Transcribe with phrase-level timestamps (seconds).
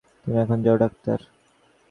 [0.21, 1.19] তুমি এখন যাও ড়াক্তার।